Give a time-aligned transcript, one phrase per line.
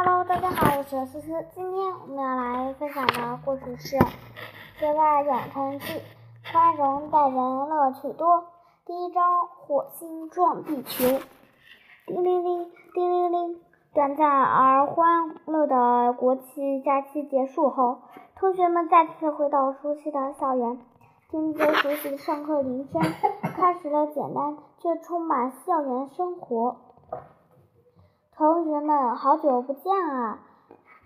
[0.00, 1.44] Hello，大家好，我是思思。
[1.52, 3.96] 今天我们要来分享的故事是
[4.78, 5.86] 《学外养成记》，
[6.52, 8.44] 宽容待人乐趣多。
[8.86, 11.04] 第一章：火星撞地球。
[12.06, 13.60] 叮铃铃，叮铃铃。
[13.92, 17.98] 短暂而欢乐的国庆假期结束后，
[18.36, 20.78] 同学们再次回到熟悉的校园，
[21.28, 23.02] 听着熟悉的上课铃声，
[23.56, 26.76] 开始了简单却充满校园生活。
[28.38, 30.38] 同学们，好久不见啊！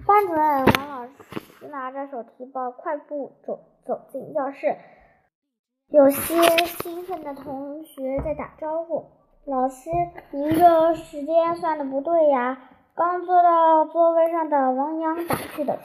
[0.06, 4.76] 班主任王老师拿着手提包，快步走走进教室。
[5.88, 6.34] 有些
[6.66, 9.06] 兴奋的同学在打招呼
[9.48, 9.88] ：“老师，
[10.32, 12.58] 您这时间算的不对呀！”
[12.94, 15.78] 刚坐到座位上的王阳打趣的：“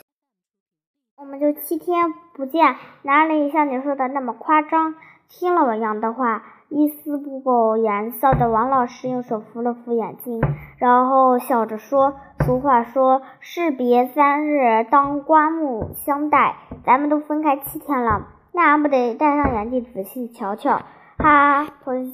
[1.15, 4.95] 我们就七天不见，哪里像你说的那么夸张？”
[5.31, 10.41] 听了王阳的话，一丝不苟言笑的王老师用手扶了扶眼镜，
[10.77, 16.55] 然后笑着说：“俗话说，士别三日，当刮目相待。
[16.85, 20.81] 咱们都分开七天了，那不得戴上眼镜仔细瞧瞧？”
[21.17, 21.65] 哈！
[21.83, 22.13] 同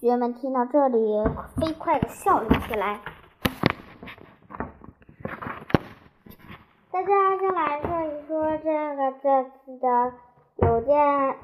[0.00, 1.24] 学们听到这里，
[1.56, 3.00] 飞快的笑了起来。
[6.90, 10.12] 大家先来说一说这个这次的
[10.56, 11.36] 有件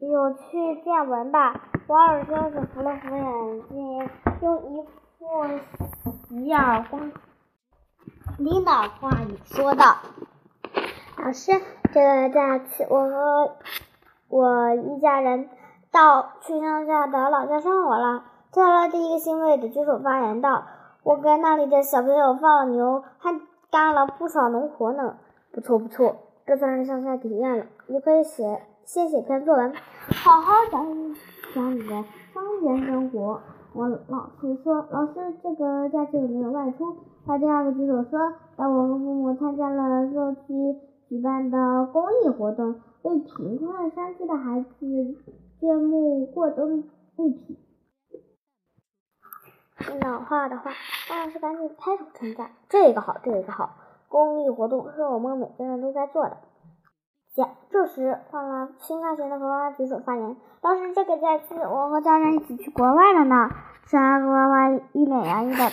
[0.00, 1.60] 有趣见闻吧。
[1.86, 4.08] 王老师是扶了扶眼镜，
[4.40, 4.86] 用一
[5.18, 5.44] 副
[6.26, 7.12] 洗耳恭
[8.38, 9.96] 听的话语说道
[11.22, 11.52] ：“老师，
[11.92, 13.56] 这个假期我和
[14.28, 15.50] 我一家人
[15.92, 20.64] 到去乡下的老家生活了。”接下来，第一个欣慰的举手发言道
[21.04, 23.38] ：“我跟那里的小朋友放了牛，还……”
[23.70, 25.18] 干了不少农活呢，
[25.52, 27.66] 不错不错，这算是乡下体验了。
[27.86, 28.62] 你可以写
[28.92, 30.84] 先写篇作文，好好讲
[31.54, 33.40] 讲你的乡间生活。
[33.72, 36.96] 我老师说，老师这个假期有没有外出？
[37.24, 38.18] 他第二个举手说，
[38.56, 40.76] 带我和父母参加了社区
[41.08, 45.16] 举办的公益活动，为贫困山区的孩子
[45.60, 46.82] 捐募过冬
[47.14, 47.56] 物品。
[49.78, 50.72] 听到话的话，
[51.10, 53.70] 王老师赶紧拍手称赞：“这个好，这个好！
[54.08, 56.36] 公益活动是我们每个人都该做的。”
[57.36, 63.50] 假这时，换了新发型的何花举手发言：“老师，这个假期我和家人一起去国外了呢。”
[63.86, 65.70] 沙何花花一脸洋溢的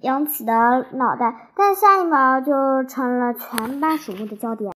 [0.00, 4.72] 扬起的脑袋，但下一秒就成了全班瞩目的焦点。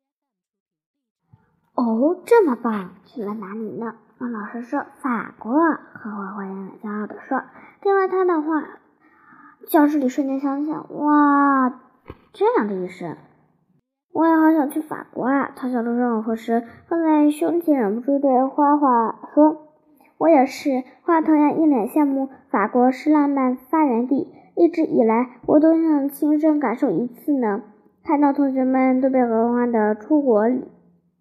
[1.75, 2.91] 哦，这么棒！
[3.05, 3.95] 去了哪里呢？
[4.19, 5.53] 王老师说：“法国。”
[5.95, 7.43] 荷花花骄傲的说。
[7.81, 8.65] 听了他的话，
[9.69, 11.73] 教室里瞬间响起“哇”
[12.33, 13.17] 这样的一声。
[14.19, 15.53] 我也好想去法国啊！
[15.55, 19.69] 他小手正合十，放在胸前，忍不住对花花说
[20.19, 22.29] ：“我也是。”花同样一脸羡慕。
[22.51, 24.27] 法国是浪漫发源地，
[24.57, 27.63] 一直以来我都想亲身感受一次呢。
[28.03, 30.49] 看到同学们都被荷花的出国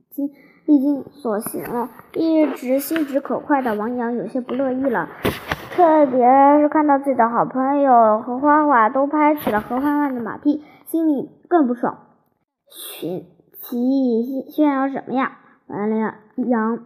[0.09, 0.31] 经
[0.65, 5.07] 历经所吸引了，一直心直口快的王阳有些不乐意了。
[5.75, 6.25] 特别
[6.59, 12.06] 是看到自己的好朋友和花花都拍起了和欢欢的马屁，心里更不爽。
[12.69, 13.25] 炫
[13.61, 15.39] 其炫耀什么呀？
[15.67, 16.85] 完了，杨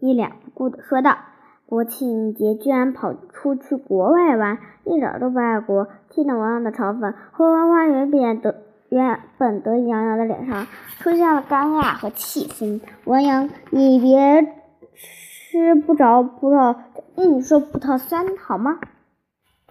[0.00, 1.18] 一脸无辜的说道
[1.66, 10.66] ：“国庆节居然跑出去国外玩，一点都不爱国。”听到王洋的嘲讽，和欢欢原本得原本得意洋洋的脸上
[10.98, 12.80] 出现了尴尬和气愤。
[13.04, 14.54] 王洋，你别
[14.94, 16.76] 吃不着葡萄。
[17.16, 18.78] 硬说葡萄酸好吗？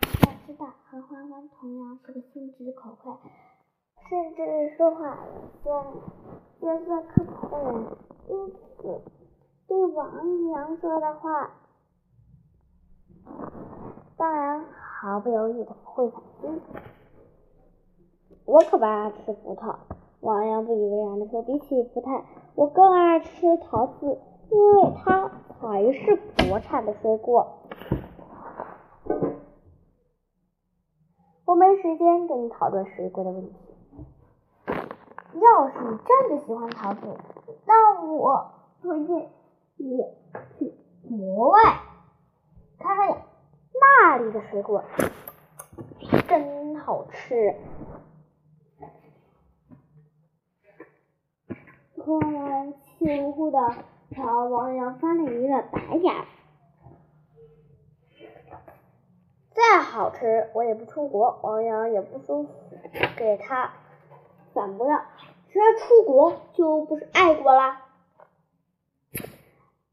[0.01, 3.13] 我知道和欢欢同样是个心直口快，
[4.09, 5.31] 甚至说话有
[5.63, 5.69] 些
[6.61, 7.85] 角色可口的人，
[8.29, 9.01] 因此
[9.67, 11.51] 对王阳说的话，
[14.17, 16.61] 当然毫不犹豫的会反击。
[18.45, 19.75] 我可不爱吃葡萄。
[20.21, 22.23] 王阳不以为然的说：“比起葡萄，
[22.55, 24.19] 我更爱吃桃子，
[24.49, 26.15] 因为它。”才是
[26.47, 27.47] 国产的水果。
[31.45, 33.55] 我没时间跟你讨论水果的问题。
[35.39, 37.17] 要是你真的喜欢桃子，
[37.65, 38.51] 那我
[38.81, 39.29] 推荐
[39.77, 40.03] 你
[40.57, 40.73] 去
[41.07, 41.59] 国外
[42.79, 43.21] 看看，
[43.73, 44.83] 那里的水果
[46.27, 47.55] 真好吃。
[51.97, 53.57] 突然气呼呼的。
[54.15, 56.15] 朝王阳翻了一个白眼。
[59.53, 61.37] 再好吃，我也不出国。
[61.43, 62.49] 王阳也不舒服，
[63.17, 63.73] 给他
[64.57, 64.99] 反驳道
[65.53, 67.83] ：“只要出国，就不是爱国啦。”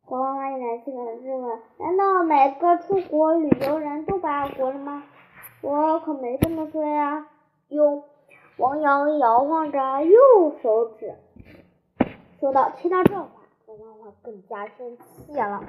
[0.07, 5.05] 黄妈妈一脸气愤的质问：“难道每个出国旅游人都不爱国了吗？”
[5.61, 7.29] 我可没这么说呀。
[7.69, 8.05] 哟，
[8.57, 10.19] 王阳摇晃着右
[10.63, 11.15] 手指，
[12.41, 13.29] 说道：“听到这话，
[13.67, 15.63] 王妈妈更加生气了，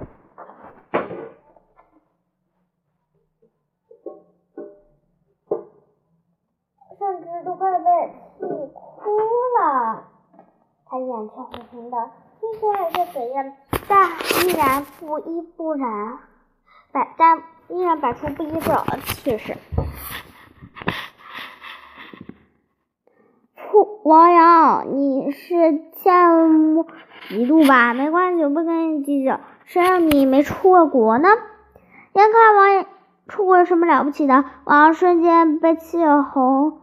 [6.97, 8.45] 甚至都快被气
[9.05, 9.11] 哭
[9.59, 10.03] 了。
[10.87, 12.09] 他眼圈红红的，
[12.39, 13.53] 听起来是怎样，
[13.87, 15.87] 但依然不依不饶，
[16.91, 19.57] 摆但依然摆出不依不饶的气势。”
[24.03, 26.85] 王阳，你是羡慕
[27.27, 27.93] 嫉妒吧？
[27.93, 29.39] 没关系，我不跟你计较。
[29.65, 31.29] 谁让你没出过国呢？
[32.13, 32.85] 眼看王
[33.27, 34.45] 出国有什么了不起的？
[34.63, 36.79] 王阳瞬间被气红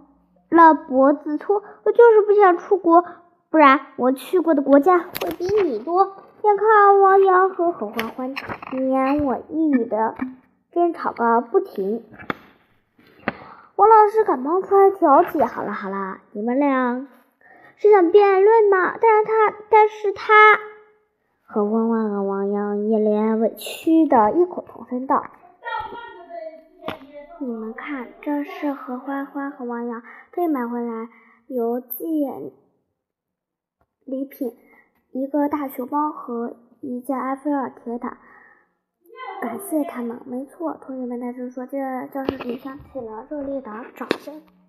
[0.53, 1.55] 了脖子，粗，
[1.85, 3.05] 我就是不想出国，
[3.51, 6.17] 不然我去过的国家会比你多。
[6.43, 8.35] 眼看王阳和何欢欢
[8.73, 10.15] 你言我一语的
[10.73, 12.05] 争吵个不停。
[13.77, 17.07] 王老师赶忙出来调解，好了好了，你们俩
[17.77, 18.95] 是想辩论吗？
[19.01, 20.33] 但是他，但是他，
[21.47, 25.25] 何欢欢和王阳一脸委屈的异口同声道
[27.43, 30.01] ：“你们看，这是何欢欢和王洋
[30.31, 31.09] 特意买回来
[31.49, 32.25] 邮寄
[34.05, 34.57] 礼品，
[35.11, 38.19] 一个大熊猫和一件埃菲尔铁塔。”
[39.43, 41.79] 感谢他们，没错，同学们大声说，这
[42.13, 44.41] 教室里响起了热烈的掌声。